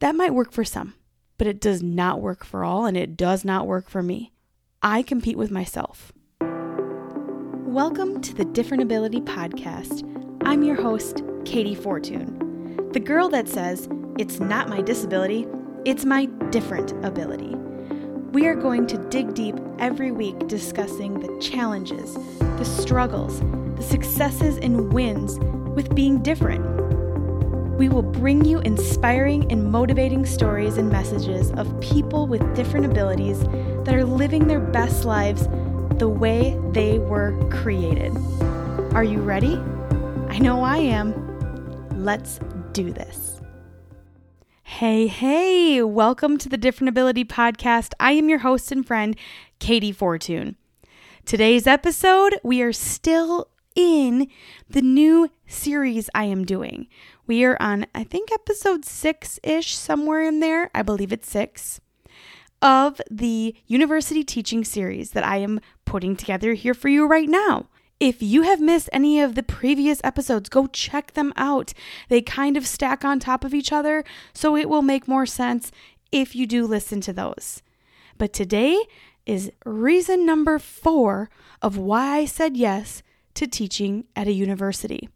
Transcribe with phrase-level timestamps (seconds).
[0.00, 0.94] That might work for some,
[1.36, 4.32] but it does not work for all, and it does not work for me.
[4.80, 6.10] I compete with myself.
[7.66, 10.02] Welcome to the Different Ability Podcast.
[10.42, 15.46] I'm your host, Katey Fortun, the girl that says, It's not my disability,
[15.84, 17.54] it's my different ability.
[18.32, 23.40] We are going to dig deep every week discussing the challenges, the struggles,
[23.76, 25.38] the successes, and wins
[25.74, 26.69] with being different.
[27.80, 33.40] We will bring you inspiring and motivating stories and messages of people with different abilities
[33.84, 35.48] that are living their best lives
[35.98, 38.14] the way they were created.
[38.92, 39.56] Are you ready?
[40.28, 41.14] I know I am.
[42.04, 42.38] Let's
[42.72, 43.40] do this.
[44.62, 47.94] Hey, hey, welcome to the Different Ability Podcast.
[47.98, 49.16] I am your host and friend,
[49.58, 50.56] Katey Fortun.
[51.24, 54.28] Today's episode, we are still in
[54.68, 56.88] the new series I am doing.
[57.30, 60.68] We are on, I think, episode six ish, somewhere in there.
[60.74, 61.80] I believe it's six
[62.60, 67.68] of the university teaching series that I am putting together here for you right now.
[68.00, 71.72] If you have missed any of the previous episodes, go check them out.
[72.08, 75.70] They kind of stack on top of each other, so it will make more sense
[76.10, 77.62] if you do listen to those.
[78.18, 78.76] But today
[79.24, 81.30] is reason number four
[81.62, 85.08] of why I said yes to teaching at a university.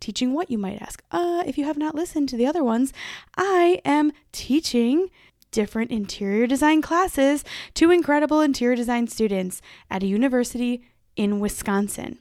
[0.00, 1.02] Teaching what, you might ask?
[1.10, 2.92] Uh, if you have not listened to the other ones,
[3.36, 5.10] I am teaching
[5.50, 7.44] different interior design classes
[7.74, 10.82] to incredible interior design students at a university
[11.16, 12.18] in Wisconsin.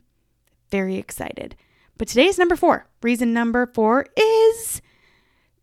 [0.71, 1.55] Very excited.
[1.97, 2.87] But today's number four.
[3.01, 4.81] Reason number four is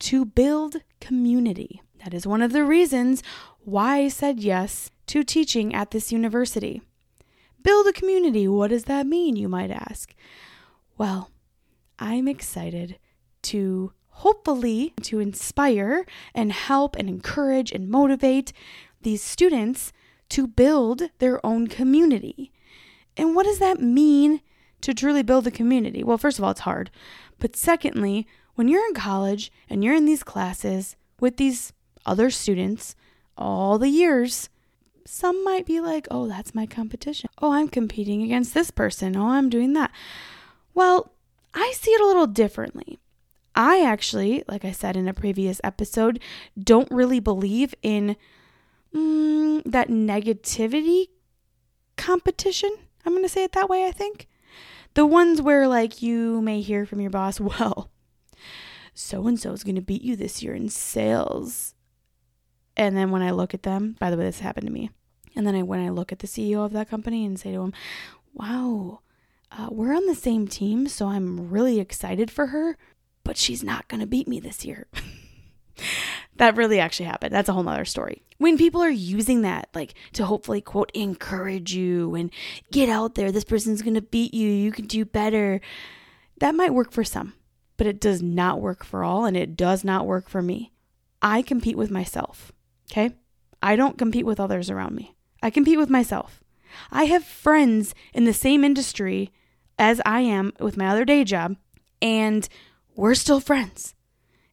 [0.00, 1.82] to build community.
[2.04, 3.22] That is one of the reasons
[3.64, 6.82] why I said yes to teaching at this university.
[7.62, 8.48] Build a community.
[8.48, 10.14] What does that mean, you might ask?
[10.98, 11.30] Well,
[12.02, 12.98] I'm excited
[13.42, 18.52] to hopefully to inspire and help and encourage and motivate
[19.02, 19.92] these students
[20.30, 22.50] to build their own community.
[23.16, 24.40] And what does that mean
[24.80, 26.02] to truly build a community?
[26.02, 26.90] Well, first of all, it's hard.
[27.38, 28.26] But secondly,
[28.56, 31.72] when you're in college and you're in these classes with these
[32.04, 32.96] other students
[33.38, 34.48] all the years,
[35.06, 37.30] some might be like, oh, that's my competition.
[37.40, 39.16] Oh, I'm competing against this person.
[39.16, 39.92] Oh, I'm doing that.
[40.74, 41.12] Well,
[41.54, 42.98] I see it a little differently.
[43.54, 46.20] I actually, like I said in a previous episode,
[46.58, 48.16] don't really believe in
[48.94, 51.08] mm, that negativity
[51.96, 52.74] competition.
[53.04, 54.28] I'm going to say it that way, I think.
[54.94, 57.90] The ones where, like, you may hear from your boss, well,
[58.94, 61.74] so and so is going to beat you this year in sales.
[62.76, 64.90] And then when I look at them, by the way, this happened to me.
[65.34, 67.62] And then I, when I look at the CEO of that company and say to
[67.62, 67.72] him,
[68.34, 69.00] wow,
[69.58, 72.76] uh, we're on the same team, so I'm really excited for her,
[73.24, 74.86] but she's not going to beat me this year.
[76.36, 77.34] that really actually happened.
[77.34, 78.22] That's a whole nother story.
[78.38, 82.30] When people are using that, like to hopefully, quote, encourage you and
[82.70, 85.60] get out there, this person's going to beat you, you can do better,
[86.38, 87.34] that might work for some,
[87.76, 90.72] but it does not work for all, and it does not work for me.
[91.20, 92.52] I compete with myself,
[92.90, 93.14] okay?
[93.62, 95.14] I don't compete with others around me.
[95.42, 96.42] I compete with myself.
[96.90, 99.30] I have friends in the same industry
[99.78, 101.56] as I am with my other day job,
[102.00, 102.48] and
[102.94, 103.94] we're still friends.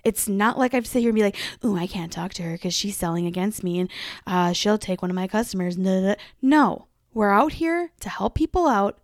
[0.03, 2.53] It's not like I've sit here and be like, "Ooh, I can't talk to her
[2.53, 3.89] because she's selling against me, and
[4.25, 5.77] uh, she'll take one of my customers."
[6.41, 8.99] No, we're out here to help people out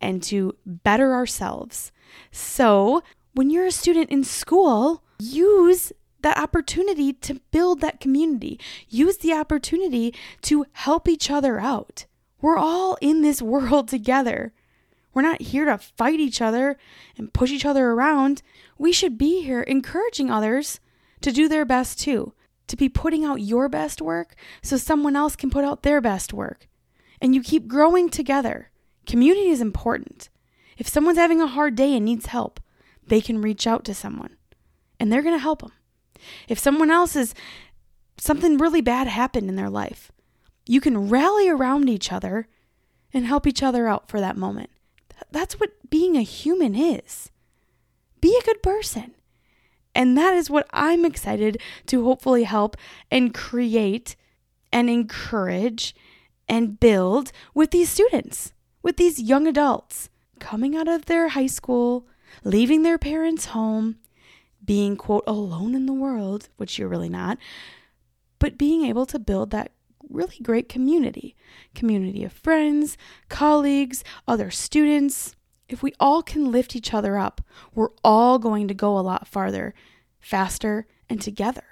[0.00, 1.92] and to better ourselves.
[2.30, 5.92] So when you're a student in school, use
[6.22, 8.58] that opportunity to build that community.
[8.88, 12.06] Use the opportunity to help each other out.
[12.40, 14.52] We're all in this world together.
[15.14, 16.76] We're not here to fight each other
[17.16, 18.42] and push each other around.
[18.76, 20.80] We should be here encouraging others
[21.20, 22.34] to do their best too,
[22.66, 26.32] to be putting out your best work so someone else can put out their best
[26.32, 26.68] work.
[27.20, 28.70] And you keep growing together.
[29.06, 30.28] Community is important.
[30.76, 32.60] If someone's having a hard day and needs help,
[33.06, 34.36] they can reach out to someone
[34.98, 35.72] and they're going to help them.
[36.48, 37.34] If someone else is
[38.16, 40.10] something really bad happened in their life,
[40.66, 42.48] you can rally around each other
[43.12, 44.70] and help each other out for that moment.
[45.34, 47.32] That's what being a human is.
[48.20, 49.16] Be a good person.
[49.92, 52.76] And that is what I'm excited to hopefully help
[53.10, 54.14] and create
[54.72, 55.92] and encourage
[56.48, 60.08] and build with these students, with these young adults
[60.38, 62.06] coming out of their high school,
[62.44, 63.96] leaving their parents' home,
[64.64, 67.38] being, quote, alone in the world, which you're really not,
[68.38, 69.72] but being able to build that
[70.10, 71.36] really great community
[71.74, 72.96] community of friends,
[73.28, 75.34] colleagues, other students.
[75.68, 77.40] If we all can lift each other up,
[77.74, 79.74] we're all going to go a lot farther,
[80.20, 81.64] faster, and together.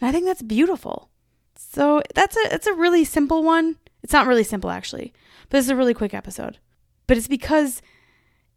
[0.00, 1.10] And I think that's beautiful.
[1.56, 3.76] So that's a it's a really simple one.
[4.02, 5.12] It's not really simple actually,
[5.48, 6.58] but it's a really quick episode.
[7.06, 7.82] But it's because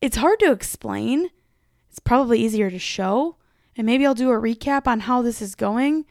[0.01, 1.29] it's hard to explain.
[1.89, 3.37] It's probably easier to show.
[3.75, 6.05] And maybe I'll do a recap on how this is going.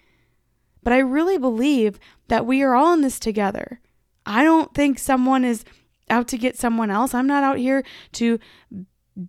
[0.87, 1.99] But I really believe
[2.29, 3.81] that we are all in this together.
[4.25, 5.65] I don't think someone is
[6.09, 7.13] out to get someone else.
[7.13, 8.39] I'm not out here to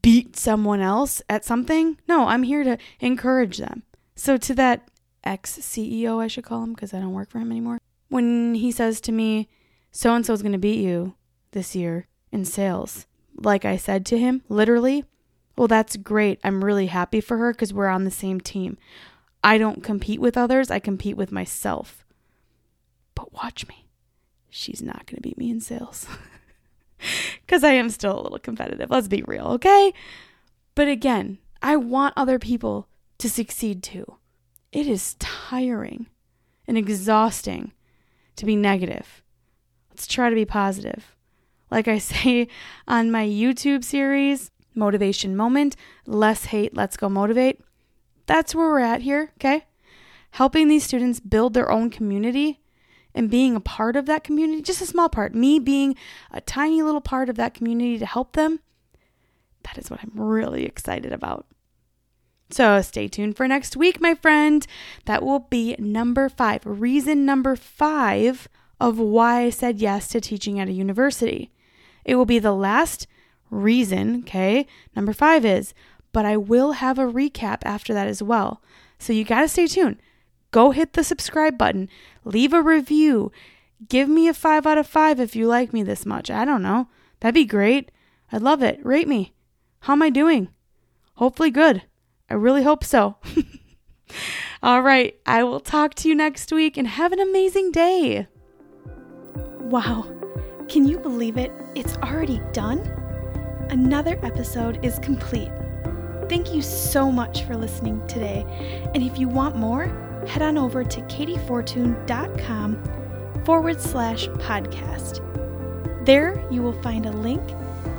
[0.03, 1.97] beat someone else at something.
[2.07, 3.81] No, I'm here to encourage them.
[4.13, 4.91] So, to that
[5.23, 8.71] ex CEO, I should call him because I don't work for him anymore, when he
[8.71, 9.49] says to me,
[9.89, 11.15] so and so is going to beat you
[11.53, 15.05] this year in sales, like I said to him, literally,
[15.57, 16.39] well, that's great.
[16.43, 18.77] I'm really happy for her because we're on the same team.
[19.43, 22.05] I don't compete with others, I compete with myself.
[23.15, 23.87] But watch me.
[24.49, 26.05] She's not going to beat me in sales.
[27.45, 28.89] Because I am still a little competitive.
[28.89, 29.93] Let's be real, okay?
[30.75, 32.87] But again, I want other people
[33.19, 34.15] to succeed too.
[34.71, 36.07] It is tiring
[36.67, 37.71] and exhausting
[38.35, 39.23] to be negative.
[39.89, 41.15] Let's try to be positive.
[41.71, 42.47] Like I say
[42.87, 45.75] on my YouTube series, Motivation Moment,
[46.05, 47.61] Less Hate, Let's Go Motivate,
[48.27, 49.65] that's where we're at here, okay?
[50.31, 52.61] Helping these students build their own community
[53.15, 55.95] and being a part of that community, just a small part, me being
[56.31, 58.59] a tiny little part of that community to help them,
[59.63, 61.47] that is what I'm really excited about.
[62.49, 64.65] So stay tuned for next week, my friend.
[65.05, 66.61] That will be number five.
[66.63, 68.47] Reason number five
[68.79, 71.51] of why I said yes to teaching at a university.
[72.05, 73.07] It will be the last
[73.49, 74.65] reason, okay?
[74.95, 75.73] Number five is,
[76.11, 78.61] but I will have a recap after that as well.
[78.99, 79.97] So you got to stay tuned.
[80.51, 81.89] Go hit the subscribe button,
[82.23, 83.31] leave a review,
[83.89, 86.31] give me a five out of five if you like me this much.
[86.31, 86.87] I don't know.
[87.19, 87.91] That'd be great.
[88.31, 88.79] I'd love it.
[88.83, 89.33] Rate me.
[89.81, 90.49] How am I doing?
[91.15, 91.83] Hopefully, good.
[92.29, 93.17] I really hope so.
[94.63, 95.17] All right.
[95.25, 98.27] I will talk to you next week and have an amazing day.
[99.61, 100.13] Wow.
[100.67, 101.51] Can you believe it?
[101.75, 102.79] It's already done?
[103.69, 105.51] Another episode is complete.
[106.29, 108.45] Thank you so much for listening today.
[108.93, 109.85] And if you want more,
[110.27, 115.23] head on over to kateyfortun.com forward slash podcast.
[116.05, 117.41] There you will find a link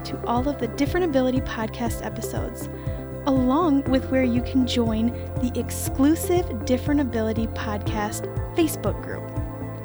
[0.04, 2.68] to all of the Different Ability podcast episodes,
[3.26, 5.06] along with where you can join
[5.40, 8.26] the exclusive Different Ability podcast
[8.56, 9.24] Facebook group.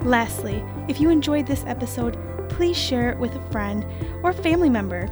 [0.06, 2.18] Lastly, if you enjoyed this episode,
[2.50, 3.86] please share it with a friend
[4.22, 5.10] or family member.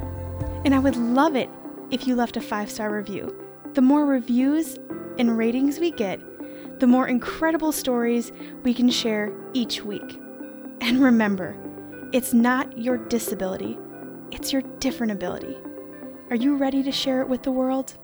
[0.66, 1.48] And I would love it
[1.92, 3.36] if you left a five star review.
[3.74, 4.78] The more reviews
[5.18, 6.20] and ratings we get,
[6.80, 8.32] the more incredible stories
[8.64, 10.18] we can share each week.
[10.80, 11.54] And remember,
[12.12, 13.78] it's not your disability,
[14.32, 15.56] it's your different ability.
[16.30, 17.96] Are you ready to share it with the world?